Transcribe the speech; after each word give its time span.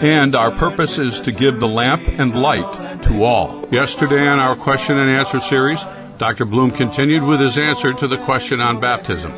and 0.00 0.34
our 0.34 0.50
purpose 0.50 0.98
is 0.98 1.20
to 1.20 1.32
give 1.32 1.60
the 1.60 1.68
lamp 1.68 2.02
and 2.06 2.34
light 2.34 3.02
to 3.02 3.24
all. 3.24 3.68
Yesterday 3.70 4.20
in 4.20 4.38
our 4.38 4.56
question 4.56 4.98
and 4.98 5.10
answer 5.10 5.40
series, 5.40 5.84
Dr. 6.18 6.44
Bloom 6.44 6.70
continued 6.70 7.22
with 7.22 7.40
his 7.40 7.58
answer 7.58 7.92
to 7.92 8.08
the 8.08 8.18
question 8.18 8.60
on 8.60 8.80
baptism. 8.80 9.32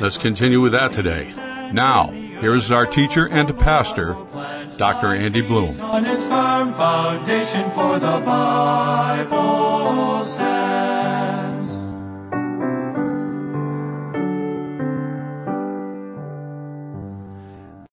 Let's 0.00 0.18
continue 0.18 0.60
with 0.60 0.72
that 0.72 0.92
today. 0.92 1.32
Now, 1.72 2.10
here 2.10 2.54
is 2.54 2.72
our 2.72 2.86
teacher 2.86 3.26
and 3.26 3.56
pastor, 3.58 4.16
Dr. 4.76 5.14
Andy 5.14 5.42
Bloom. 5.42 5.76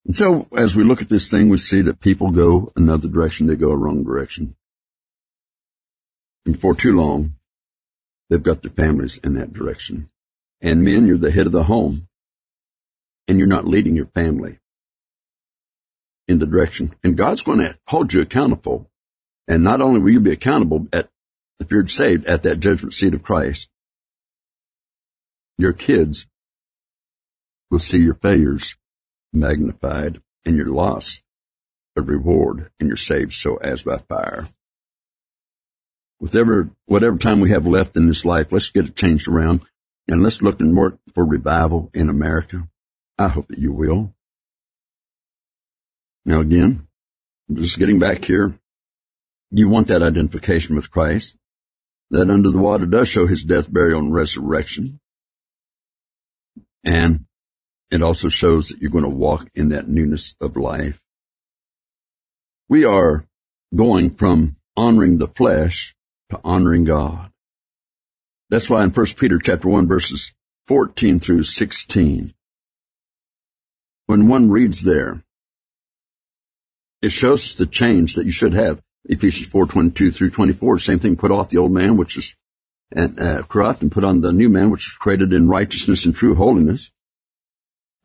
And 0.10 0.16
so 0.16 0.48
as 0.58 0.76
we 0.76 0.84
look 0.84 1.04
at 1.04 1.10
this 1.10 1.30
thing, 1.30 1.50
we 1.50 1.60
see 1.60 1.82
that 1.82 2.00
people 2.00 2.32
go 2.32 2.74
another 2.76 3.08
direction. 3.08 3.46
They 3.46 3.56
go 3.56 3.70
a 3.70 3.78
wrong 3.78 4.04
direction. 4.04 4.56
And 6.48 6.60
for 6.60 6.74
too 6.74 6.98
long, 6.98 7.36
they've 8.28 8.42
got 8.42 8.64
their 8.64 8.72
families 8.72 9.20
in 9.20 9.36
that 9.36 9.54
direction. 9.54 10.10
And 10.62 10.84
men, 10.84 11.06
you're 11.06 11.20
the 11.20 11.30
head 11.30 11.46
of 11.46 11.52
the 11.52 11.66
home 11.66 12.08
and 13.28 13.38
you're 13.38 13.48
not 13.48 13.68
leading 13.68 13.96
your 13.96 14.08
family 14.08 14.58
in 16.28 16.40
the 16.40 16.48
direction. 16.48 16.96
And 17.04 17.16
God's 17.16 17.44
going 17.44 17.60
to 17.60 17.78
hold 17.86 18.12
you 18.12 18.22
accountable. 18.22 18.90
And 19.48 19.64
not 19.64 19.80
only 19.80 20.00
will 20.00 20.10
you 20.10 20.22
be 20.22 20.32
accountable 20.32 20.88
at, 20.92 21.08
if 21.60 21.70
you're 21.70 21.88
saved 21.88 22.26
at 22.26 22.42
that 22.42 22.60
judgment 22.60 22.96
seat 22.96 23.14
of 23.14 23.22
Christ, 23.22 23.70
your 25.60 25.74
kids 25.74 26.26
will 27.70 27.78
see 27.78 28.00
your 28.00 28.16
failures 28.16 28.76
magnified 29.34 30.22
and 30.46 30.56
your 30.56 30.68
loss 30.68 31.22
of 31.96 32.10
reward 32.10 32.72
and 32.80 32.88
you're 32.88 32.98
saved 32.98 33.34
so 33.34 33.58
as 33.58 33.84
by 33.84 33.98
fire. 33.98 34.48
Whatever, 36.18 36.70
whatever 36.86 37.18
time 37.18 37.40
we 37.40 37.52
have 37.52 37.66
left 37.66 37.96
in 37.96 38.08
this 38.08 38.26
life, 38.26 38.52
let's 38.52 38.70
get 38.70 38.86
it 38.86 38.96
changed 38.96 39.28
around 39.28 39.62
and 40.08 40.22
let's 40.22 40.42
look 40.42 40.60
and 40.60 40.76
work 40.76 40.98
for 41.14 41.24
revival 41.24 41.90
in 41.94 42.10
America. 42.10 42.68
I 43.18 43.28
hope 43.28 43.48
that 43.48 43.60
you 43.60 43.72
will. 43.72 44.14
Now 46.26 46.42
again, 46.42 46.88
just 47.52 47.80
getting 47.80 48.00
back 48.00 48.26
here, 48.26 48.54
you 49.52 49.70
want 49.70 49.88
that 49.88 50.04
identification 50.04 50.76
with 50.76 50.92
Christ. 50.92 51.38
That 52.12 52.30
under 52.30 52.50
the 52.50 52.58
water 52.58 52.86
does 52.86 53.08
show 53.08 53.28
his 53.28 53.44
death, 53.44 53.72
burial, 53.72 54.00
and 54.00 54.14
resurrection. 54.14 55.00
And 56.84 57.26
it 57.92 58.02
also 58.02 58.30
shows 58.30 58.70
that 58.70 58.80
you're 58.80 58.92
going 58.92 59.04
to 59.04 59.10
walk 59.10 59.48
in 59.56 59.70
that 59.70 59.88
newness 59.88 60.36
of 60.40 60.56
life. 60.56 61.02
We 62.68 62.86
are 62.86 63.26
going 63.76 64.16
from 64.16 64.58
honoring 64.78 65.18
the 65.18 65.28
flesh 65.28 65.96
to 66.30 66.40
honoring 66.44 66.84
God. 66.84 67.32
That's 68.50 68.70
why 68.70 68.84
in 68.84 68.92
1 68.92 69.06
Peter 69.18 69.40
chapter 69.40 69.68
1 69.68 69.88
verses 69.88 70.34
14 70.68 71.20
through 71.20 71.44
16, 71.44 72.34
when 74.06 74.28
one 74.28 74.50
reads 74.50 74.84
there, 74.84 75.24
it 77.02 77.12
shows 77.12 77.56
the 77.56 77.66
change 77.66 78.16
that 78.16 78.26
you 78.26 78.32
should 78.32 78.54
have. 78.54 78.82
Ephesians 79.06 79.50
4:22 79.50 80.14
through 80.14 80.32
24, 80.32 80.80
same 80.80 81.00
thing, 81.00 81.16
put 81.16 81.32
off 81.32 81.50
the 81.50 81.58
old 81.58 81.72
man, 81.72 81.96
which 81.96 82.18
is 82.18 82.36
uh, 82.96 83.44
corrupt, 83.48 83.82
and 83.82 83.92
put 83.92 84.04
on 84.04 84.22
the 84.22 84.34
new 84.34 84.50
man, 84.50 84.70
which 84.70 84.88
is 84.88 84.94
created 84.94 85.32
in 85.32 85.48
righteousness 85.48 86.06
and 86.06 86.16
true 86.16 86.36
holiness. 86.36 86.92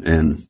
And 0.02 0.46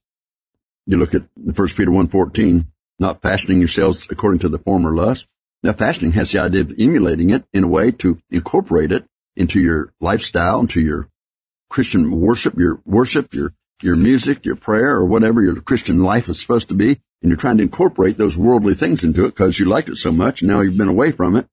you 0.86 0.96
look 0.96 1.14
at 1.14 1.22
1 1.36 1.54
Peter 1.54 1.90
1.14, 1.90 2.66
not 2.98 3.22
fashioning 3.22 3.58
yourselves 3.58 4.06
according 4.10 4.40
to 4.40 4.48
the 4.48 4.58
former 4.58 4.94
lust. 4.94 5.26
Now 5.62 5.72
fashioning 5.72 6.12
has 6.12 6.30
the 6.30 6.40
idea 6.40 6.60
of 6.60 6.74
emulating 6.78 7.30
it 7.30 7.44
in 7.52 7.64
a 7.64 7.68
way 7.68 7.90
to 7.92 8.20
incorporate 8.30 8.92
it 8.92 9.04
into 9.36 9.60
your 9.60 9.92
lifestyle, 10.00 10.60
into 10.60 10.80
your 10.80 11.08
Christian 11.70 12.20
worship, 12.20 12.56
your 12.56 12.80
worship, 12.84 13.34
your, 13.34 13.54
your 13.82 13.96
music, 13.96 14.44
your 14.44 14.56
prayer, 14.56 14.90
or 14.90 15.04
whatever 15.04 15.42
your 15.42 15.60
Christian 15.60 16.00
life 16.00 16.28
is 16.28 16.40
supposed 16.40 16.68
to 16.68 16.74
be. 16.74 17.00
And 17.22 17.30
you're 17.30 17.38
trying 17.38 17.56
to 17.56 17.62
incorporate 17.62 18.18
those 18.18 18.36
worldly 18.36 18.74
things 18.74 19.02
into 19.02 19.24
it 19.24 19.28
because 19.28 19.58
you 19.58 19.64
liked 19.64 19.88
it 19.88 19.96
so 19.96 20.12
much. 20.12 20.42
And 20.42 20.50
now 20.50 20.60
you've 20.60 20.76
been 20.76 20.88
away 20.88 21.10
from 21.10 21.36
it. 21.36 21.48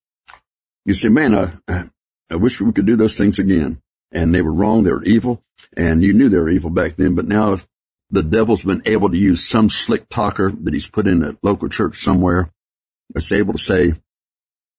You 0.85 0.93
say, 0.93 1.07
man, 1.07 1.33
I, 1.33 1.85
I 2.29 2.35
wish 2.35 2.59
we 2.59 2.73
could 2.73 2.85
do 2.85 2.97
those 2.97 3.17
things 3.17 3.39
again. 3.39 3.81
And 4.11 4.35
they 4.35 4.41
were 4.41 4.53
wrong. 4.53 4.83
They 4.83 4.91
were 4.91 5.05
evil. 5.05 5.41
And 5.77 6.03
you 6.03 6.11
knew 6.11 6.27
they 6.27 6.37
were 6.37 6.49
evil 6.49 6.69
back 6.69 6.97
then. 6.97 7.15
But 7.15 7.27
now 7.27 7.57
the 8.11 8.21
devil's 8.21 8.65
been 8.65 8.81
able 8.85 9.09
to 9.09 9.17
use 9.17 9.47
some 9.47 9.69
slick 9.69 10.09
talker 10.09 10.51
that 10.51 10.73
he's 10.73 10.89
put 10.89 11.07
in 11.07 11.23
a 11.23 11.37
local 11.41 11.69
church 11.69 11.97
somewhere 11.97 12.51
that's 13.13 13.31
able 13.31 13.53
to 13.53 13.59
say, 13.59 13.93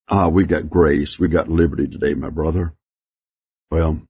ah, 0.07 0.27
we 0.27 0.43
got 0.43 0.69
grace. 0.69 1.19
We 1.19 1.27
got 1.27 1.47
liberty 1.47 1.87
today, 1.87 2.13
my 2.13 2.29
brother. 2.29 2.73
Well, 3.71 4.01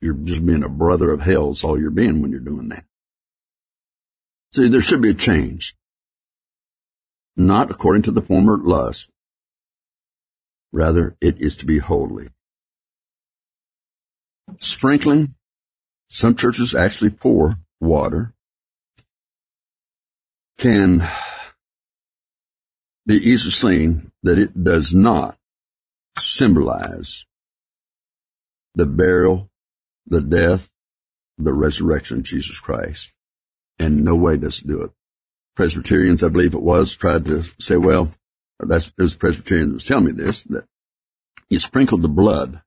you're 0.00 0.14
just 0.14 0.44
being 0.44 0.62
a 0.62 0.68
brother 0.68 1.10
of 1.10 1.22
hell 1.22 1.50
is 1.50 1.64
all 1.64 1.80
you're 1.80 1.90
being 1.90 2.20
when 2.20 2.30
you're 2.30 2.40
doing 2.40 2.68
that. 2.68 2.84
See, 4.52 4.68
there 4.68 4.82
should 4.82 5.00
be 5.00 5.10
a 5.10 5.14
change. 5.14 5.74
Not 7.36 7.70
according 7.70 8.02
to 8.02 8.10
the 8.10 8.22
former 8.22 8.58
lust. 8.58 9.08
Rather, 10.72 11.16
it 11.20 11.40
is 11.40 11.56
to 11.56 11.66
be 11.66 11.78
holy. 11.78 12.28
Sprinkling. 14.60 15.34
Some 16.10 16.34
churches 16.34 16.74
actually 16.74 17.10
pour 17.10 17.58
water 17.80 18.34
can 20.58 21.08
be 23.06 23.14
easily 23.14 23.52
seen 23.52 24.12
that 24.22 24.38
it 24.38 24.62
does 24.62 24.92
not 24.92 25.38
symbolize 26.18 27.24
the 28.74 28.86
burial, 28.86 29.48
the 30.06 30.20
death, 30.20 30.70
the 31.38 31.52
resurrection 31.52 32.18
of 32.18 32.22
Jesus 32.24 32.58
Christ. 32.58 33.14
And 33.78 34.04
no 34.04 34.16
way 34.16 34.36
does 34.36 34.60
it 34.60 34.66
do 34.66 34.82
it. 34.82 34.90
Presbyterians, 35.54 36.22
I 36.22 36.28
believe 36.28 36.54
it 36.54 36.62
was, 36.62 36.94
tried 36.94 37.26
to 37.26 37.44
say, 37.60 37.76
well, 37.76 38.10
that's, 38.58 38.88
it 38.88 39.02
was 39.02 39.14
Presbyterians 39.14 39.68
that 39.70 39.74
was 39.74 39.84
telling 39.86 40.04
me 40.04 40.12
this, 40.12 40.42
that 40.44 40.64
you 41.48 41.58
sprinkled 41.58 42.02
the 42.02 42.08
blood 42.08 42.60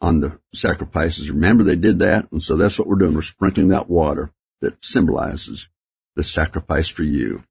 on 0.00 0.20
the 0.20 0.40
sacrifices. 0.54 1.30
Remember 1.30 1.64
they 1.64 1.76
did 1.76 1.98
that? 1.98 2.30
And 2.32 2.42
so 2.42 2.56
that's 2.56 2.78
what 2.78 2.88
we're 2.88 2.96
doing. 2.96 3.14
We're 3.14 3.22
sprinkling 3.22 3.68
that 3.68 3.90
water 3.90 4.32
that 4.60 4.84
symbolizes 4.84 5.68
the 6.16 6.22
sacrifice 6.22 6.88
for 6.88 7.02
you? 7.02 7.44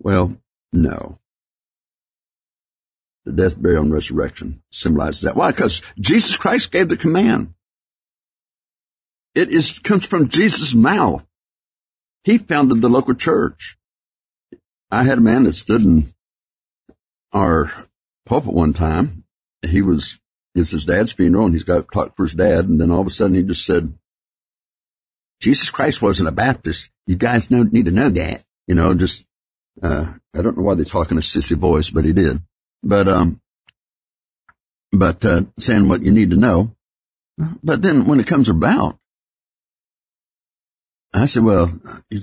Well, 0.00 0.36
no. 0.72 1.18
The 3.24 3.32
death, 3.32 3.60
burial, 3.60 3.82
and 3.82 3.92
resurrection 3.92 4.62
symbolizes 4.70 5.22
that. 5.22 5.36
Why? 5.36 5.50
Because 5.50 5.82
Jesus 5.98 6.36
Christ 6.36 6.70
gave 6.70 6.88
the 6.88 6.96
command. 6.96 7.54
It 9.34 9.50
is, 9.50 9.78
comes 9.80 10.04
from 10.04 10.28
Jesus' 10.28 10.74
mouth. 10.74 11.26
He 12.24 12.38
founded 12.38 12.80
the 12.80 12.88
local 12.88 13.14
church. 13.14 13.76
I 14.90 15.02
had 15.02 15.18
a 15.18 15.22
man 15.22 15.44
that 15.44 15.54
stood 15.54 15.82
in 15.82 16.14
our 17.32 17.72
pulpit 18.24 18.52
one 18.52 18.72
time. 18.72 19.24
He 19.62 19.82
was, 19.82 20.20
it's 20.54 20.70
his 20.70 20.84
dad's 20.84 21.12
funeral 21.12 21.46
and 21.46 21.54
he's 21.54 21.64
got 21.64 21.76
to 21.76 21.82
talk 21.92 22.16
for 22.16 22.24
his 22.24 22.34
dad. 22.34 22.68
And 22.68 22.80
then 22.80 22.90
all 22.90 23.00
of 23.00 23.06
a 23.06 23.10
sudden 23.10 23.36
he 23.36 23.42
just 23.42 23.66
said, 23.66 23.92
Jesus 25.40 25.70
Christ 25.70 26.02
wasn't 26.02 26.28
a 26.28 26.32
Baptist. 26.32 26.90
You 27.06 27.16
guys 27.16 27.50
know, 27.50 27.62
need 27.62 27.84
to 27.84 27.90
know 27.90 28.08
that. 28.10 28.44
You 28.66 28.74
know, 28.74 28.94
just, 28.94 29.26
uh, 29.82 30.12
I 30.34 30.42
don't 30.42 30.56
know 30.56 30.62
why 30.62 30.74
they're 30.74 30.84
talking 30.84 31.18
a 31.18 31.20
sissy 31.20 31.56
voice, 31.56 31.90
but 31.90 32.04
he 32.04 32.12
did. 32.12 32.40
But, 32.82 33.08
um, 33.08 33.40
but, 34.92 35.24
uh, 35.24 35.42
saying 35.58 35.88
what 35.88 36.02
you 36.02 36.10
need 36.10 36.30
to 36.30 36.36
know. 36.36 36.74
But 37.62 37.82
then 37.82 38.06
when 38.06 38.18
it 38.18 38.26
comes 38.26 38.48
about, 38.48 38.98
I 41.12 41.26
said, 41.26 41.44
well, 41.44 41.70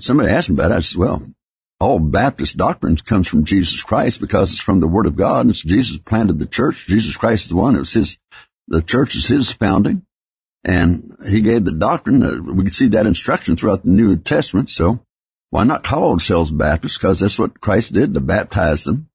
somebody 0.00 0.30
asked 0.30 0.50
me 0.50 0.54
about 0.54 0.70
it. 0.70 0.76
I 0.76 0.80
said, 0.80 0.98
well, 0.98 1.22
all 1.80 1.98
Baptist 1.98 2.56
doctrines 2.56 3.02
comes 3.02 3.26
from 3.26 3.44
Jesus 3.44 3.82
Christ 3.82 4.20
because 4.20 4.52
it's 4.52 4.60
from 4.60 4.80
the 4.80 4.86
Word 4.86 5.06
of 5.06 5.16
God. 5.16 5.42
And 5.42 5.50
it's 5.50 5.62
Jesus 5.62 5.98
planted 5.98 6.38
the 6.38 6.46
church. 6.46 6.86
Jesus 6.86 7.16
Christ 7.16 7.44
is 7.44 7.50
the 7.50 7.56
one. 7.56 7.76
It 7.76 7.80
was 7.80 7.92
his, 7.92 8.18
the 8.68 8.82
church 8.82 9.16
is 9.16 9.26
his 9.26 9.52
founding. 9.52 10.04
And 10.64 11.14
he 11.28 11.42
gave 11.42 11.64
the 11.64 11.72
doctrine. 11.72 12.22
Uh, 12.22 12.40
we 12.42 12.64
can 12.64 12.72
see 12.72 12.88
that 12.88 13.06
instruction 13.06 13.54
throughout 13.56 13.84
the 13.84 13.90
New 13.90 14.16
Testament. 14.16 14.70
So 14.70 15.00
Why 15.54 15.62
not 15.62 15.84
call 15.84 16.10
ourselves 16.12 16.50
Baptists? 16.50 16.98
Because 16.98 17.20
that's 17.20 17.38
what 17.38 17.60
Christ 17.60 17.92
did 17.92 18.14
to 18.14 18.20
baptize 18.20 18.82
them, 18.82 19.08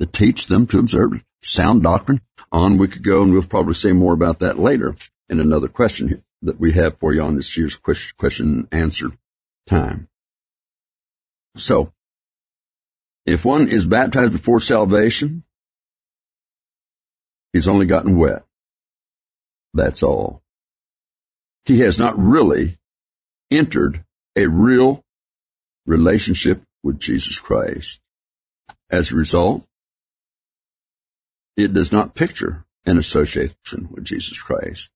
to 0.00 0.06
teach 0.06 0.46
them 0.46 0.66
to 0.68 0.78
observe 0.78 1.22
sound 1.42 1.82
doctrine. 1.82 2.22
On 2.50 2.78
we 2.78 2.88
could 2.88 3.02
go, 3.02 3.22
and 3.22 3.34
we'll 3.34 3.42
probably 3.42 3.74
say 3.74 3.92
more 3.92 4.14
about 4.14 4.38
that 4.38 4.58
later 4.58 4.94
in 5.28 5.40
another 5.40 5.68
question 5.68 6.24
that 6.40 6.60
we 6.60 6.72
have 6.72 6.98
for 6.98 7.12
you 7.12 7.20
on 7.20 7.36
this 7.36 7.56
year's 7.56 7.76
question 7.76 8.48
and 8.48 8.68
answer 8.70 9.10
time. 9.66 10.08
So, 11.56 11.92
if 13.26 13.44
one 13.44 13.68
is 13.68 13.86
baptized 13.86 14.32
before 14.32 14.60
salvation, 14.60 15.44
he's 17.52 17.68
only 17.68 17.84
gotten 17.86 18.16
wet. 18.16 18.44
That's 19.74 20.02
all. 20.02 20.43
He 21.64 21.80
has 21.80 21.98
not 21.98 22.18
really 22.18 22.78
entered 23.50 24.04
a 24.36 24.46
real 24.46 25.02
relationship 25.86 26.62
with 26.82 26.98
Jesus 26.98 27.38
Christ. 27.40 28.00
As 28.90 29.10
a 29.10 29.16
result, 29.16 29.64
it 31.56 31.72
does 31.72 31.92
not 31.92 32.14
picture 32.14 32.64
an 32.84 32.98
association 32.98 33.88
with 33.90 34.04
Jesus 34.04 34.38
Christ. 34.38 34.90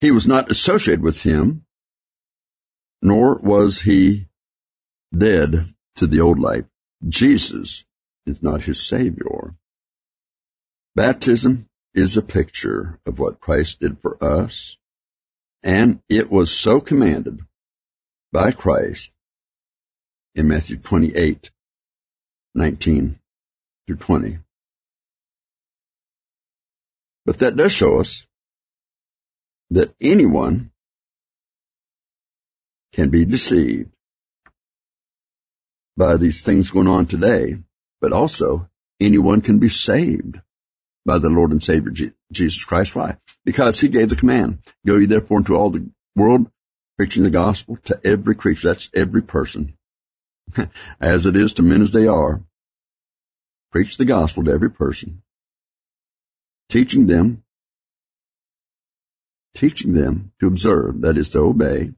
He 0.00 0.10
was 0.10 0.26
not 0.26 0.50
associated 0.50 1.02
with 1.02 1.22
him, 1.22 1.64
nor 3.02 3.36
was 3.36 3.82
he 3.82 4.26
dead 5.16 5.74
to 5.96 6.06
the 6.06 6.20
old 6.20 6.38
life. 6.38 6.64
Jesus 7.06 7.84
is 8.26 8.42
not 8.42 8.62
his 8.62 8.86
Savior. 8.86 9.54
Baptism 10.94 11.66
is 11.94 12.16
a 12.16 12.22
picture 12.22 12.98
of 13.06 13.18
what 13.18 13.40
Christ 13.40 13.80
did 13.80 13.98
for 14.00 14.22
us, 14.22 14.76
and 15.62 16.00
it 16.08 16.30
was 16.30 16.50
so 16.50 16.80
commanded 16.80 17.40
by 18.32 18.52
Christ 18.52 19.12
in 20.34 20.48
Matthew 20.48 20.76
28, 20.76 21.50
19 22.54 23.18
through 23.86 23.96
20. 23.96 24.38
But 27.26 27.38
that 27.38 27.56
does 27.56 27.72
show 27.72 28.00
us 28.00 28.26
that 29.70 29.94
anyone 30.00 30.70
can 32.92 33.08
be 33.10 33.24
deceived 33.24 33.90
by 35.96 36.16
these 36.16 36.42
things 36.42 36.70
going 36.70 36.88
on 36.88 37.06
today, 37.06 37.58
but 38.00 38.12
also 38.12 38.68
anyone 38.98 39.40
can 39.40 39.58
be 39.58 39.68
saved 39.68 40.40
by 41.04 41.18
the 41.18 41.28
Lord 41.28 41.50
and 41.50 41.62
Savior 41.62 42.12
Jesus 42.32 42.64
Christ. 42.64 42.94
Why? 42.94 43.16
Because 43.44 43.80
he 43.80 43.88
gave 43.88 44.08
the 44.08 44.16
command, 44.16 44.58
go 44.86 44.96
ye 44.96 45.06
therefore 45.06 45.38
into 45.38 45.56
all 45.56 45.70
the 45.70 45.88
world, 46.14 46.50
preaching 46.96 47.22
the 47.22 47.30
gospel 47.30 47.78
to 47.84 48.00
every 48.04 48.34
creature. 48.34 48.68
That's 48.68 48.90
every 48.94 49.22
person. 49.22 49.76
as 51.00 51.26
it 51.26 51.36
is 51.36 51.52
to 51.54 51.62
men 51.62 51.82
as 51.82 51.92
they 51.92 52.06
are. 52.06 52.42
Preach 53.70 53.96
the 53.96 54.04
gospel 54.04 54.44
to 54.44 54.50
every 54.50 54.70
person. 54.70 55.22
Teaching 56.68 57.06
them 57.06 57.44
teaching 59.54 59.94
them 59.94 60.32
to 60.40 60.46
observe, 60.46 61.00
that 61.00 61.18
is 61.18 61.28
to 61.30 61.38
obey, 61.40 61.92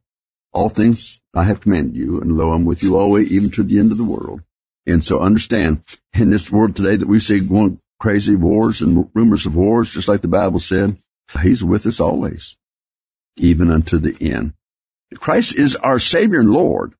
all 0.52 0.68
things 0.68 1.20
I 1.34 1.44
have 1.44 1.60
commanded 1.60 1.96
you, 1.96 2.20
and 2.20 2.36
lo, 2.36 2.52
I'm 2.52 2.64
with 2.64 2.82
you 2.82 2.98
always, 2.98 3.30
even 3.30 3.50
to 3.52 3.62
the 3.62 3.78
end 3.78 3.92
of 3.92 3.98
the 3.98 4.04
world. 4.04 4.42
And 4.86 5.04
so 5.04 5.20
understand, 5.20 5.84
in 6.14 6.30
this 6.30 6.50
world 6.50 6.74
today 6.74 6.96
that 6.96 7.08
we 7.08 7.20
see 7.20 7.40
going 7.40 7.80
crazy 8.02 8.34
wars 8.34 8.82
and 8.82 9.08
rumors 9.14 9.46
of 9.46 9.54
wars, 9.54 9.92
just 9.92 10.08
like 10.08 10.22
the 10.22 10.26
Bible 10.26 10.58
said, 10.58 10.96
He's 11.40 11.62
with 11.62 11.86
us 11.86 12.00
always, 12.00 12.56
even 13.36 13.70
unto 13.70 13.96
the 13.96 14.16
end. 14.20 14.54
Christ 15.14 15.54
is 15.54 15.76
our 15.76 16.00
Savior 16.00 16.40
and 16.40 16.50
Lord. 16.50 16.94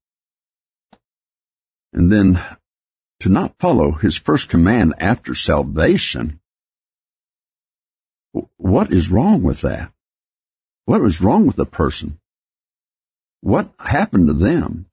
And 1.93 2.13
then 2.13 2.41
to 3.19 3.29
not 3.29 3.59
follow 3.59 3.91
His 3.91 4.17
first 4.17 4.49
command 4.49 4.95
after 4.99 5.35
salvation, 5.35 6.39
what 8.57 8.93
is 8.93 9.11
wrong 9.11 9.43
with 9.43 9.63
that? 9.63 9.93
What 10.85 11.03
was 11.03 11.21
wrong 11.21 11.47
with 11.49 11.57
the 11.57 11.67
person? 11.67 12.21
What 13.41 13.75
happened 13.81 14.29
to 14.29 14.35
them? 14.35 14.87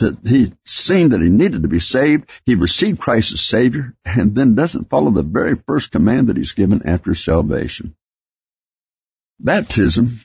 To, 0.00 0.16
he 0.24 0.54
seen 0.64 1.10
that 1.10 1.20
he 1.20 1.28
needed 1.28 1.60
to 1.60 1.68
be 1.68 1.78
saved. 1.78 2.30
He 2.46 2.54
received 2.54 3.00
Christ 3.00 3.34
as 3.34 3.42
Savior 3.42 3.94
and 4.06 4.34
then 4.34 4.54
doesn't 4.54 4.88
follow 4.88 5.10
the 5.10 5.22
very 5.22 5.54
first 5.54 5.92
command 5.92 6.26
that 6.28 6.38
he's 6.38 6.52
given 6.52 6.86
after 6.88 7.14
salvation. 7.14 7.94
Baptism 9.38 10.20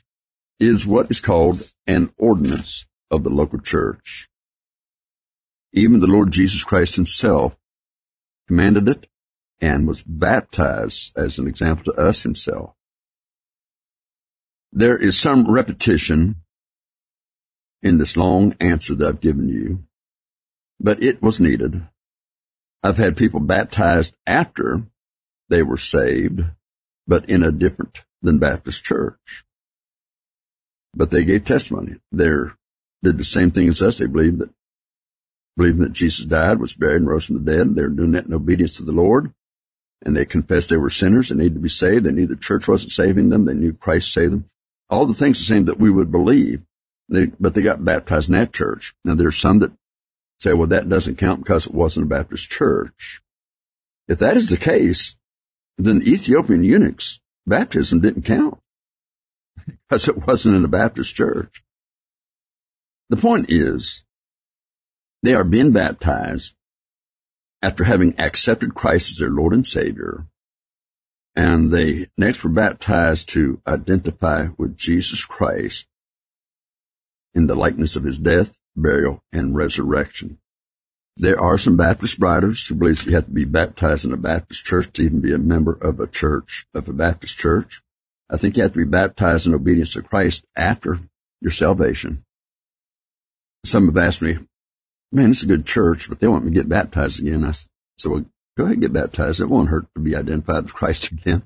is 0.58 0.86
what 0.86 1.10
is 1.10 1.20
called 1.20 1.74
an 1.86 2.10
ordinance 2.16 2.86
of 3.10 3.22
the 3.22 3.28
local 3.28 3.58
church. 3.58 4.30
Even 5.74 6.00
the 6.00 6.06
Lord 6.06 6.30
Jesus 6.30 6.64
Christ 6.64 6.96
himself 6.96 7.54
commanded 8.48 8.88
it 8.88 9.06
and 9.60 9.86
was 9.86 10.02
baptized 10.02 11.12
as 11.18 11.38
an 11.38 11.46
example 11.46 11.92
to 11.92 12.00
us 12.00 12.22
himself. 12.22 12.72
There 14.72 14.96
is 14.96 15.18
some 15.18 15.50
repetition 15.50 16.36
in 17.86 17.98
this 17.98 18.16
long 18.16 18.54
answer 18.60 18.94
that 18.94 19.08
I've 19.08 19.20
given 19.20 19.48
you, 19.48 19.84
but 20.80 21.02
it 21.02 21.22
was 21.22 21.40
needed. 21.40 21.86
I've 22.82 22.98
had 22.98 23.16
people 23.16 23.40
baptized 23.40 24.14
after 24.26 24.82
they 25.48 25.62
were 25.62 25.76
saved, 25.76 26.44
but 27.06 27.28
in 27.30 27.42
a 27.42 27.52
different 27.52 28.04
than 28.22 28.38
Baptist 28.38 28.84
church. 28.84 29.44
But 30.94 31.10
they 31.10 31.24
gave 31.24 31.44
testimony. 31.44 31.96
They 32.10 32.30
did 33.02 33.18
the 33.18 33.24
same 33.24 33.50
thing 33.50 33.68
as 33.68 33.82
us. 33.82 33.98
They 33.98 34.06
believed 34.06 34.40
that, 34.40 34.50
believing 35.56 35.82
that 35.82 35.92
Jesus 35.92 36.24
died, 36.24 36.58
was 36.58 36.74
buried, 36.74 37.02
and 37.02 37.08
rose 37.08 37.26
from 37.26 37.44
the 37.44 37.52
dead. 37.52 37.74
They 37.74 37.82
were 37.82 37.88
doing 37.88 38.12
that 38.12 38.26
in 38.26 38.34
obedience 38.34 38.76
to 38.76 38.82
the 38.82 38.92
Lord. 38.92 39.32
And 40.04 40.16
they 40.16 40.24
confessed 40.24 40.68
they 40.68 40.76
were 40.76 40.90
sinners 40.90 41.30
and 41.30 41.38
needed 41.38 41.54
to 41.54 41.60
be 41.60 41.68
saved. 41.68 42.04
They 42.04 42.12
knew 42.12 42.26
the 42.26 42.36
church 42.36 42.68
wasn't 42.68 42.92
saving 42.92 43.30
them. 43.30 43.44
They 43.44 43.54
knew 43.54 43.72
Christ 43.72 44.12
saved 44.12 44.32
them 44.32 44.50
all 44.88 45.06
the 45.06 45.14
things 45.14 45.38
the 45.38 45.44
same 45.44 45.64
that 45.66 45.78
we 45.78 45.90
would 45.90 46.10
believe, 46.10 46.62
they, 47.08 47.26
but 47.26 47.54
they 47.54 47.62
got 47.62 47.84
baptized 47.84 48.28
in 48.28 48.34
that 48.34 48.52
church. 48.52 48.94
Now 49.04 49.14
there's 49.14 49.36
some 49.36 49.60
that 49.60 49.72
say, 50.40 50.52
well, 50.52 50.68
that 50.68 50.88
doesn't 50.88 51.18
count 51.18 51.42
because 51.42 51.66
it 51.66 51.74
wasn't 51.74 52.06
a 52.06 52.08
Baptist 52.08 52.50
church. 52.50 53.22
If 54.08 54.18
that 54.18 54.36
is 54.36 54.50
the 54.50 54.56
case, 54.56 55.16
then 55.78 56.02
Ethiopian 56.02 56.64
eunuchs 56.64 57.20
baptism 57.46 58.00
didn't 58.00 58.22
count 58.22 58.58
because 59.66 60.08
it 60.08 60.26
wasn't 60.26 60.56
in 60.56 60.64
a 60.64 60.68
Baptist 60.68 61.14
church. 61.14 61.62
The 63.08 63.16
point 63.16 63.46
is, 63.48 64.04
they 65.22 65.34
are 65.34 65.44
being 65.44 65.72
baptized 65.72 66.54
after 67.62 67.84
having 67.84 68.18
accepted 68.18 68.74
Christ 68.74 69.12
as 69.12 69.18
their 69.18 69.30
Lord 69.30 69.52
and 69.52 69.66
Savior 69.66 70.26
and 71.36 71.70
they 71.70 72.08
next 72.16 72.42
were 72.42 72.50
baptized 72.50 73.28
to 73.28 73.60
identify 73.66 74.48
with 74.56 74.76
Jesus 74.76 75.24
Christ 75.24 75.86
in 77.36 77.46
the 77.46 77.54
likeness 77.54 77.94
of 77.94 78.02
his 78.02 78.18
death, 78.18 78.58
burial, 78.74 79.22
and 79.32 79.54
resurrection. 79.54 80.38
There 81.16 81.40
are 81.40 81.56
some 81.56 81.76
Baptist 81.76 82.18
writers 82.18 82.66
who 82.66 82.74
believe 82.74 83.04
you 83.04 83.14
have 83.14 83.26
to 83.26 83.30
be 83.30 83.44
baptized 83.44 84.04
in 84.04 84.12
a 84.12 84.16
Baptist 84.16 84.64
church 84.64 84.92
to 84.94 85.02
even 85.02 85.20
be 85.20 85.32
a 85.32 85.38
member 85.38 85.72
of 85.72 86.00
a 86.00 86.08
church, 86.08 86.66
of 86.74 86.88
a 86.88 86.92
Baptist 86.92 87.38
church. 87.38 87.80
I 88.28 88.36
think 88.36 88.56
you 88.56 88.64
have 88.64 88.72
to 88.72 88.78
be 88.78 88.84
baptized 88.84 89.46
in 89.46 89.54
obedience 89.54 89.92
to 89.92 90.02
Christ 90.02 90.44
after 90.56 90.98
your 91.40 91.52
salvation. 91.52 92.24
Some 93.64 93.86
have 93.86 93.96
asked 93.96 94.22
me, 94.22 94.38
man, 95.12 95.30
it's 95.30 95.44
a 95.44 95.46
good 95.46 95.66
church, 95.66 96.08
but 96.08 96.18
they 96.18 96.26
want 96.26 96.44
me 96.44 96.50
to 96.50 96.56
get 96.56 96.68
baptized 96.68 97.20
again. 97.20 97.44
I 97.44 97.52
said, 97.52 98.10
well, 98.10 98.24
Go 98.56 98.64
ahead 98.64 98.74
and 98.74 98.82
get 98.82 98.92
baptized. 98.92 99.40
It 99.40 99.50
won't 99.50 99.68
hurt 99.68 99.86
to 99.94 100.00
be 100.00 100.16
identified 100.16 100.64
with 100.64 100.74
Christ 100.74 101.10
again. 101.12 101.42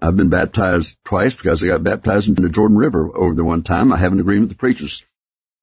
I've 0.00 0.16
been 0.16 0.28
baptized 0.28 0.96
twice 1.04 1.34
because 1.34 1.62
I 1.62 1.68
got 1.68 1.82
baptized 1.82 2.28
in 2.28 2.34
the 2.34 2.48
Jordan 2.48 2.76
River 2.76 3.10
over 3.16 3.34
the 3.34 3.44
one 3.44 3.62
time. 3.62 3.92
I 3.92 3.96
have 3.96 4.12
an 4.12 4.20
agreement 4.20 4.48
with 4.48 4.56
the 4.56 4.60
preachers. 4.60 5.04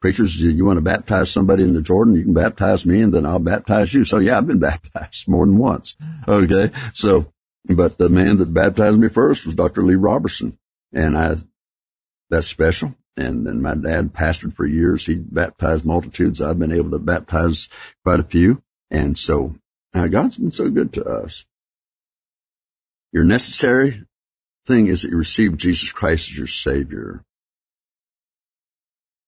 Preachers, 0.02 0.36
you 0.36 0.66
want 0.66 0.78
to 0.78 0.82
baptize 0.82 1.32
somebody 1.32 1.64
in 1.64 1.74
the 1.74 1.82
Jordan, 1.82 2.16
you 2.16 2.24
can 2.24 2.34
baptize 2.34 2.86
me 2.86 3.02
and 3.02 3.14
then 3.14 3.26
I'll 3.26 3.40
baptize 3.40 3.94
you. 3.94 4.06
So 4.06 4.20
yeah, 4.20 4.38
I've 4.38 4.48
been 4.48 4.60
baptized 4.72 5.28
more 5.28 5.46
than 5.46 5.58
once. 5.58 5.96
Okay. 6.28 6.72
So, 6.94 7.32
but 7.66 7.98
the 7.98 8.10
man 8.10 8.38
that 8.38 8.54
baptized 8.54 9.00
me 9.00 9.10
first 9.10 9.46
was 9.46 9.56
Dr. 9.56 9.84
Lee 9.84 9.96
Roberson 9.96 10.58
and 10.94 11.18
I, 11.18 11.38
that's 12.30 12.48
special. 12.48 12.94
And 13.18 13.48
then 13.48 13.62
my 13.62 13.76
dad 13.76 14.14
pastored 14.14 14.56
for 14.56 14.66
years. 14.66 15.06
He 15.06 15.16
baptized 15.16 15.86
multitudes. 15.86 16.42
I've 16.42 16.60
been 16.60 16.74
able 16.74 16.92
to 16.92 17.00
baptize 17.00 17.70
quite 18.04 18.20
a 18.20 18.24
few. 18.24 18.62
And 18.92 19.18
so 19.18 19.56
now, 19.96 20.08
God's 20.08 20.38
been 20.38 20.52
so 20.52 20.70
good 20.70 20.92
to 20.94 21.06
us. 21.06 21.46
You're 23.14 23.24
necessary 23.24 24.04
thing 24.66 24.88
is 24.88 25.02
that 25.02 25.12
you 25.12 25.18
receive 25.18 25.58
Jesus 25.58 25.92
Christ 25.92 26.32
as 26.32 26.38
your 26.38 26.48
Savior. 26.48 27.24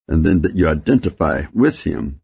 And 0.07 0.25
then 0.25 0.41
that 0.41 0.55
you 0.55 0.67
identify 0.67 1.43
with 1.53 1.83
Him 1.83 2.21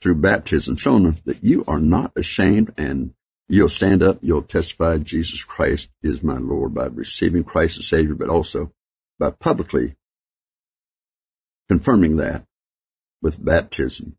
through 0.00 0.16
baptism, 0.16 0.76
showing 0.76 1.20
that 1.24 1.42
you 1.42 1.64
are 1.66 1.80
not 1.80 2.12
ashamed 2.16 2.72
and 2.76 3.14
you'll 3.48 3.68
stand 3.68 4.02
up, 4.02 4.18
you'll 4.22 4.42
testify 4.42 4.98
Jesus 4.98 5.42
Christ 5.42 5.90
is 6.02 6.22
my 6.22 6.38
Lord 6.38 6.74
by 6.74 6.86
receiving 6.86 7.44
Christ 7.44 7.78
as 7.78 7.88
Savior, 7.88 8.14
but 8.14 8.28
also 8.28 8.72
by 9.18 9.30
publicly 9.30 9.96
confirming 11.68 12.16
that 12.16 12.44
with 13.22 13.42
baptism. 13.42 14.16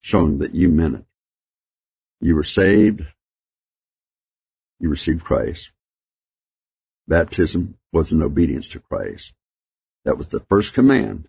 showing 0.00 0.38
that 0.38 0.54
you 0.54 0.68
meant 0.68 0.96
it. 0.96 1.04
You 2.20 2.34
were 2.34 2.42
saved. 2.42 3.02
You 4.80 4.88
received 4.88 5.24
Christ. 5.24 5.72
Baptism 7.08 7.78
was 7.90 8.12
an 8.12 8.22
obedience 8.22 8.68
to 8.68 8.80
Christ. 8.80 9.32
That 10.04 10.18
was 10.18 10.28
the 10.28 10.40
first 10.40 10.74
command 10.74 11.26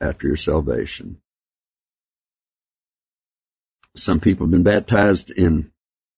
after 0.00 0.26
your 0.26 0.36
salvation. 0.36 1.22
Some 3.96 4.20
people 4.20 4.46
have 4.46 4.50
been 4.50 4.62
baptized 4.62 5.30
in 5.30 5.72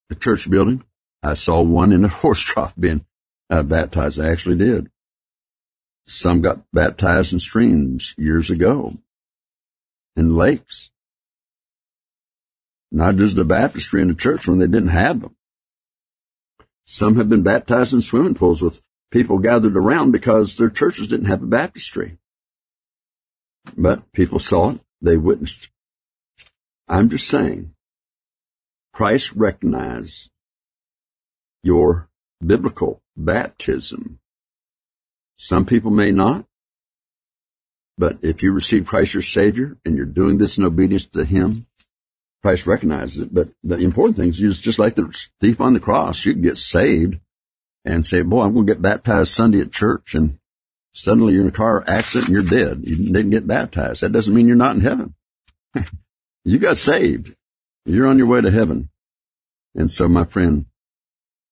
the 0.09 0.17
church 0.17 0.50
building. 0.50 0.83
I 1.23 1.35
saw 1.35 1.62
one 1.62 1.93
in 1.93 2.05
a 2.05 2.09
horse 2.23 2.40
trough 2.40 2.75
being 2.78 3.05
uh, 3.49 3.62
baptized. 3.62 4.21
I 4.21 4.31
actually 4.31 4.59
did. 4.59 4.90
Some 6.07 6.40
got 6.40 6.64
baptized 6.73 7.33
in 7.33 7.38
streams 7.38 8.14
years 8.19 8.50
ago, 8.50 8.97
in 10.17 10.35
lakes. 10.35 10.90
Not 12.90 13.17
just 13.17 13.37
a 13.37 13.45
baptistry 13.45 14.02
in 14.02 14.09
the 14.09 14.14
church 14.14 14.49
when 14.49 14.59
they 14.59 14.67
didn't 14.67 14.88
have 14.88 15.21
them. 15.21 15.37
Some 16.85 17.17
have 17.17 17.28
been 17.28 17.43
baptized 17.43 17.93
in 17.93 18.00
swimming 18.00 18.35
pools 18.35 18.62
with 18.62 18.81
people 19.11 19.38
gathered 19.38 19.77
around 19.77 20.12
because 20.12 20.57
their 20.57 20.71
churches 20.71 21.09
didn't 21.09 21.27
have 21.27 21.43
a 21.43 21.47
baptistry. 21.47 22.19
But 23.77 24.11
people 24.12 24.38
saw 24.38 24.71
it, 24.71 24.81
they 25.00 25.17
witnessed. 25.17 25.71
I'm 26.88 27.09
just 27.09 27.29
saying, 27.29 27.75
Christ 28.93 29.33
recognized 29.35 30.31
your 31.62 32.09
biblical 32.45 33.03
baptism. 33.17 34.19
Some 35.37 35.67
people 35.67 35.91
may 35.91 36.11
not, 36.11 36.47
but 37.97 38.19
if 38.23 38.43
you 38.43 38.53
receive 38.53 38.87
Christ 38.87 39.15
your 39.15 39.23
Savior 39.23 39.77
and 39.85 39.97
you're 39.97 40.07
doing 40.07 40.38
this 40.38 40.57
in 40.57 40.65
obedience 40.65 41.05
to 41.07 41.25
Him, 41.25 41.67
Christ 42.43 42.67
recognizes 42.67 43.19
it. 43.19 43.35
But 43.35 43.49
the 43.62 43.77
important 43.77 44.17
thing 44.17 44.29
is 44.29 44.61
just 44.61 44.79
like 44.79 44.95
the 44.95 45.12
thief 45.41 45.61
on 45.61 45.75
the 45.75 45.81
cross, 45.81 46.25
you 46.25 46.33
can 46.33 46.43
get 46.43 46.57
saved 46.57 47.21
and 47.85 48.06
say, 48.06 48.23
boy, 48.23 48.42
I'm 48.42 48.54
going 48.54 48.66
to 48.66 48.73
get 48.73 48.82
baptized 48.82 49.32
Sunday 49.32 49.61
at 49.61 49.73
church. 49.73 50.14
And 50.14 50.38
suddenly 50.92 51.35
you're 51.35 51.42
in 51.42 51.49
a 51.49 51.52
car 51.52 51.85
accident 51.87 52.28
and 52.28 52.35
you're 52.35 52.64
dead. 52.64 52.82
You 52.85 53.12
didn't 53.12 53.30
get 53.30 53.47
baptized. 53.47 54.02
That 54.02 54.12
doesn't 54.12 54.35
mean 54.35 54.47
you're 54.47 54.56
not 54.56 54.76
in 54.76 54.82
heaven. 54.82 55.14
you 56.44 56.58
got 56.58 56.78
saved. 56.78 57.35
You're 57.85 58.08
on 58.08 58.18
your 58.18 58.26
way 58.26 58.40
to 58.40 58.50
heaven. 58.50 58.90
And 59.75 59.90
so, 59.90 60.08
my 60.08 60.25
friend, 60.25 60.66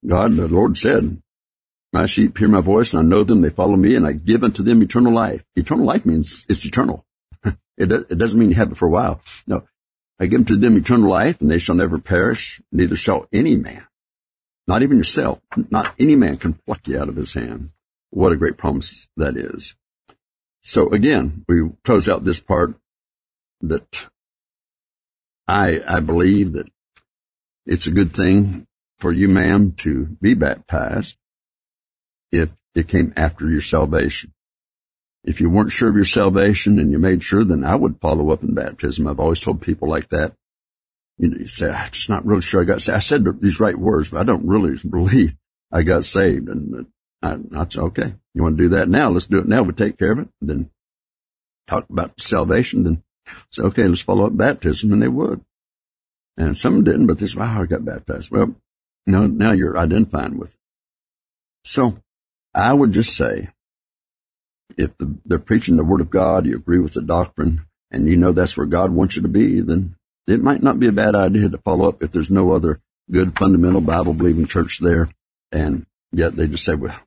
God, 0.06 0.33
the 0.33 0.49
Lord 0.49 0.76
said, 0.76 1.23
my 1.92 2.06
sheep 2.06 2.37
hear 2.37 2.49
my 2.49 2.61
voice 2.61 2.92
and 2.92 3.00
I 3.00 3.09
know 3.09 3.25
them. 3.25 3.40
They 3.40 3.50
follow 3.50 3.76
me 3.76 3.95
and 3.95 4.06
I 4.06 4.12
give 4.12 4.45
unto 4.45 4.62
them 4.62 4.83
eternal 4.83 5.14
life. 5.14 5.42
Eternal 5.54 5.87
life 5.87 6.04
means 6.04 6.45
it's 6.49 6.64
eternal. 6.66 7.06
it, 7.45 7.88
do, 7.88 8.04
it 8.09 8.18
doesn't 8.18 8.38
mean 8.38 8.50
you 8.50 8.56
have 8.56 8.73
it 8.73 8.76
for 8.76 8.87
a 8.87 8.90
while. 8.90 9.23
No, 9.47 9.64
I 10.18 10.26
give 10.26 10.40
unto 10.40 10.56
them 10.56 10.76
eternal 10.76 11.09
life 11.09 11.40
and 11.40 11.50
they 11.50 11.59
shall 11.59 11.75
never 11.75 11.99
perish. 11.99 12.61
Neither 12.71 12.97
shall 12.97 13.26
any 13.33 13.56
man, 13.56 13.87
not 14.66 14.82
even 14.82 14.96
yourself, 14.96 15.40
not 15.70 15.94
any 15.99 16.16
man 16.16 16.37
can 16.37 16.54
pluck 16.54 16.87
you 16.88 16.99
out 16.99 17.08
of 17.08 17.16
his 17.16 17.35
hand. 17.35 17.70
What 18.11 18.32
a 18.32 18.37
great 18.37 18.56
promise 18.56 19.08
that 19.16 19.37
is. 19.37 19.75
So 20.62 20.88
again, 20.88 21.44
we 21.49 21.70
close 21.85 22.08
out 22.08 22.25
this 22.25 22.40
part 22.40 22.75
that 23.61 24.08
I, 25.46 25.80
I 25.87 26.00
believe 26.00 26.52
that 26.52 26.68
it's 27.64 27.87
a 27.87 27.92
good 27.92 28.12
thing 28.12 28.66
for 28.99 29.12
you, 29.12 29.28
ma'am, 29.28 29.73
to 29.78 30.06
be 30.20 30.35
baptized 30.35 31.16
if 32.32 32.50
it 32.75 32.88
came 32.88 33.12
after 33.16 33.49
your 33.49 33.61
salvation. 33.61 34.32
If 35.25 35.40
you 35.40 35.50
weren't 35.50 35.73
sure 35.73 35.88
of 35.88 35.96
your 35.96 36.04
salvation 36.04 36.78
and 36.78 36.90
you 36.90 36.99
made 36.99 37.23
sure, 37.23 37.44
then 37.44 37.64
I 37.64 37.75
would 37.75 38.00
follow 38.00 38.30
up 38.30 38.42
in 38.42 38.54
baptism. 38.54 39.06
I've 39.06 39.20
always 39.20 39.40
told 39.40 39.61
people 39.61 39.88
like 39.88 40.08
that. 40.11 40.35
You 41.18 41.28
know, 41.28 41.38
you 41.38 41.46
say, 41.46 41.70
I'm 41.70 41.90
just 41.90 42.11
not 42.11 42.26
really 42.26 42.42
sure 42.42 42.61
I 42.61 42.64
got 42.64 42.82
saved. 42.82 42.96
I 42.96 43.00
said 43.00 43.25
these 43.40 43.61
right 43.61 43.76
words, 43.76 44.11
but 44.11 44.20
I 44.20 44.25
don't 44.25 44.46
really 44.46 44.76
believe 44.88 45.35
I 45.73 45.82
got 45.82 46.04
saved. 46.04 46.49
And 46.49 46.87
uh, 47.23 47.38
I, 47.52 47.61
I 47.61 47.68
said, 47.68 47.82
okay, 47.82 48.14
you 48.35 48.42
want 48.42 48.58
to 48.58 48.64
do 48.64 48.68
that 48.70 48.88
now? 48.88 49.11
Let's 49.11 49.26
do 49.26 49.38
it 49.38 49.49
now. 49.49 49.62
We'll 49.62 49.73
take 49.73 49.99
care 49.99 50.12
of 50.12 50.18
it. 50.20 50.28
And 50.40 50.50
then 50.50 50.70
talk 51.66 51.88
about 51.88 52.20
salvation. 52.20 52.85
Then 52.85 53.02
say, 53.50 53.62
okay, 53.62 53.87
let's 53.88 54.02
follow 54.02 54.26
up 54.26 54.37
baptism. 54.37 54.92
And 54.92 55.02
they 55.02 55.08
would. 55.08 55.42
And 56.37 56.58
some 56.58 56.85
didn't, 56.85 57.06
but 57.06 57.18
they 57.18 57.26
said, 57.26 57.40
wow, 57.40 57.62
I 57.62 57.66
got 57.66 57.85
baptized. 57.85 58.30
Well, 58.30 58.54
no, 59.06 59.26
now 59.26 59.52
you're 59.52 59.78
identifying 59.78 60.38
with 60.38 60.50
it. 60.50 60.61
So 61.64 61.99
I 62.54 62.73
would 62.73 62.92
just 62.92 63.16
say, 63.16 63.49
if 64.76 64.96
the, 64.99 65.16
they're 65.25 65.38
preaching 65.38 65.76
the 65.76 65.85
word 65.85 66.00
of 66.00 66.11
God, 66.11 66.46
you 66.46 66.56
agree 66.56 66.78
with 66.78 66.94
the 66.94 67.02
doctrine, 67.02 67.62
and 67.90 68.08
you 68.08 68.16
know 68.16 68.32
that's 68.32 68.56
where 68.56 68.66
God 68.66 68.90
wants 68.90 69.16
you 69.16 69.23
to 69.23 69.28
be, 69.28 69.61
then 69.61 69.96
it 70.26 70.42
might 70.42 70.62
not 70.62 70.80
be 70.80 70.88
a 70.88 70.92
bad 70.92 71.14
idea 71.14 71.49
to 71.49 71.59
follow 71.59 71.88
up 71.88 72.02
if 72.02 72.12
there's 72.12 72.30
no 72.30 72.52
other 72.52 72.80
good 73.11 73.37
fundamental 73.38 73.80
Bible 73.80 74.14
believing 74.14 74.47
church 74.47 74.80
there. 74.80 75.09
And 75.52 75.87
yet 76.12 76.35
they 76.35 76.47
just 76.47 76.64
say, 76.64 76.75
well, 76.75 76.99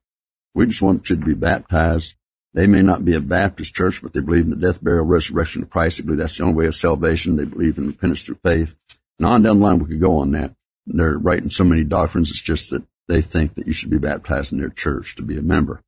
we 0.53 0.65
just 0.65 0.81
want 0.81 1.09
you 1.09 1.17
to 1.17 1.25
be 1.25 1.33
baptized. 1.33 2.15
They 2.53 2.65
may 2.65 2.81
not 2.81 3.05
be 3.05 3.13
a 3.13 3.19
Baptist 3.19 3.75
church, 3.75 4.01
but 4.01 4.13
they 4.13 4.21
believe 4.21 4.45
in 4.45 4.49
the 4.49 4.55
death, 4.55 4.83
burial, 4.83 5.05
resurrection 5.05 5.63
of 5.63 5.69
Christ. 5.69 5.97
They 5.97 6.03
believe 6.03 6.19
that's 6.19 6.37
the 6.37 6.43
only 6.43 6.55
way 6.55 6.65
of 6.65 6.75
salvation. 6.75 7.35
They 7.35 7.45
believe 7.45 7.77
in 7.77 7.87
repentance 7.87 8.23
through 8.23 8.39
faith. 8.43 8.75
And 9.19 9.27
on 9.27 9.43
down 9.43 9.59
the 9.59 9.65
line, 9.65 9.79
we 9.79 9.89
could 9.89 10.01
go 10.01 10.19
on 10.19 10.31
that. 10.31 10.55
They're 10.87 11.17
writing 11.17 11.49
so 11.49 11.63
many 11.63 11.83
doctrines. 11.83 12.31
It's 12.31 12.41
just 12.41 12.71
that 12.71 12.83
they 13.07 13.21
think 13.21 13.55
that 13.55 13.67
you 13.67 13.73
should 13.73 13.91
be 13.91 13.99
baptized 13.99 14.51
in 14.51 14.59
their 14.59 14.69
church 14.69 15.15
to 15.17 15.21
be 15.21 15.37
a 15.37 15.41
member. 15.41 15.83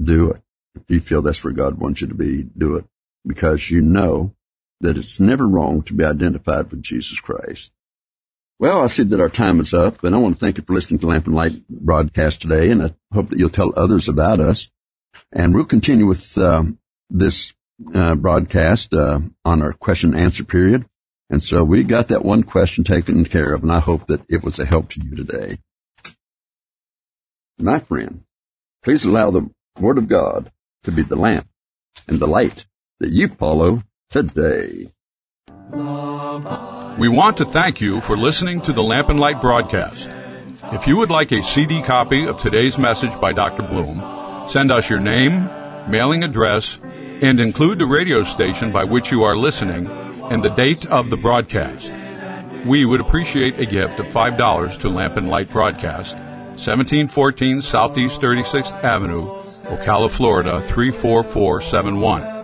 Do 0.00 0.30
it. 0.30 0.42
If 0.74 0.82
you 0.88 1.00
feel 1.00 1.22
that's 1.22 1.44
where 1.44 1.52
God 1.52 1.78
wants 1.78 2.00
you 2.00 2.08
to 2.08 2.14
be, 2.14 2.42
do 2.42 2.76
it 2.76 2.86
because 3.26 3.70
you 3.70 3.82
know 3.82 4.34
that 4.82 4.98
it's 4.98 5.18
never 5.18 5.46
wrong 5.48 5.82
to 5.82 5.94
be 5.94 6.04
identified 6.04 6.70
with 6.70 6.82
Jesus 6.82 7.18
Christ. 7.20 7.72
Well, 8.58 8.82
I 8.82 8.86
see 8.88 9.02
that 9.04 9.20
our 9.20 9.28
time 9.28 9.58
is 9.58 9.74
up, 9.74 10.04
and 10.04 10.14
I 10.14 10.18
want 10.18 10.36
to 10.36 10.40
thank 10.40 10.58
you 10.58 10.64
for 10.64 10.74
listening 10.74 11.00
to 11.00 11.06
Lamp 11.06 11.26
and 11.26 11.34
Light 11.34 11.66
broadcast 11.68 12.42
today, 12.42 12.70
and 12.70 12.82
I 12.82 12.94
hope 13.12 13.30
that 13.30 13.38
you'll 13.38 13.50
tell 13.50 13.72
others 13.76 14.08
about 14.08 14.38
us. 14.38 14.70
And 15.32 15.54
we'll 15.54 15.64
continue 15.64 16.06
with 16.06 16.36
um, 16.38 16.78
this 17.10 17.54
uh, 17.92 18.14
broadcast 18.14 18.94
uh, 18.94 19.20
on 19.44 19.62
our 19.62 19.72
question 19.72 20.14
and 20.14 20.22
answer 20.22 20.44
period. 20.44 20.86
And 21.28 21.42
so 21.42 21.64
we 21.64 21.82
got 21.82 22.08
that 22.08 22.24
one 22.24 22.42
question 22.42 22.84
taken 22.84 23.24
care 23.24 23.52
of, 23.52 23.62
and 23.62 23.72
I 23.72 23.80
hope 23.80 24.06
that 24.08 24.20
it 24.28 24.44
was 24.44 24.58
a 24.58 24.64
help 24.64 24.90
to 24.90 25.00
you 25.00 25.16
today. 25.16 25.58
My 27.58 27.78
friend, 27.78 28.22
please 28.82 29.04
allow 29.04 29.30
the 29.30 29.50
Word 29.78 29.98
of 29.98 30.08
God 30.08 30.52
to 30.84 30.92
be 30.92 31.02
the 31.02 31.16
lamp 31.16 31.48
and 32.06 32.18
the 32.20 32.26
light 32.26 32.66
that 33.00 33.10
you 33.10 33.28
follow 33.28 33.82
today. 34.12 34.92
We 35.72 37.08
want 37.08 37.38
to 37.38 37.46
thank 37.46 37.80
you 37.80 38.02
for 38.02 38.16
listening 38.16 38.60
to 38.62 38.72
the 38.74 38.82
Lamp 38.82 39.08
and 39.08 39.18
Light 39.18 39.40
broadcast. 39.40 40.10
If 40.64 40.86
you 40.86 40.98
would 40.98 41.10
like 41.10 41.32
a 41.32 41.42
CD 41.42 41.82
copy 41.82 42.26
of 42.26 42.38
today's 42.38 42.76
message 42.76 43.18
by 43.20 43.32
Dr. 43.32 43.62
Bloom, 43.62 44.48
send 44.48 44.70
us 44.70 44.90
your 44.90 45.00
name, 45.00 45.48
mailing 45.88 46.24
address, 46.24 46.78
and 47.22 47.40
include 47.40 47.78
the 47.78 47.86
radio 47.86 48.22
station 48.22 48.70
by 48.70 48.84
which 48.84 49.10
you 49.10 49.22
are 49.22 49.36
listening 49.36 49.86
and 50.30 50.44
the 50.44 50.50
date 50.50 50.84
of 50.86 51.08
the 51.08 51.16
broadcast. 51.16 51.90
We 52.66 52.84
would 52.84 53.00
appreciate 53.00 53.58
a 53.58 53.66
gift 53.66 53.98
of 53.98 54.06
$5 54.06 54.78
to 54.80 54.88
Lamp 54.90 55.16
and 55.16 55.30
Light 55.30 55.50
Broadcast, 55.50 56.16
1714 56.16 57.62
Southeast 57.62 58.20
36th 58.20 58.74
Avenue, 58.84 59.26
Ocala, 59.64 60.10
Florida 60.10 60.60
34471. 60.68 62.41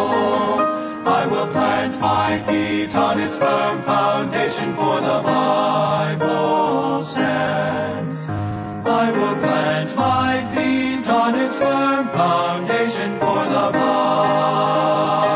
I 1.07 1.27
will 1.27 1.47
plant 1.47 1.99
my 1.99 2.41
feet 2.43 2.95
on 2.95 3.19
its 3.19 3.37
firm 3.37 3.83
foundation, 3.83 4.73
for 4.75 5.01
the 5.01 5.21
Bible 5.21 7.03
stands. 7.03 8.54
I 8.97 9.11
will 9.11 9.35
plant 9.43 9.93
my 9.97 10.33
feet 10.55 11.09
on 11.09 11.35
its 11.35 11.57
firm 11.59 12.07
foundation 12.09 13.19
for 13.19 13.43
the 13.43 13.65
bar. 13.75 15.34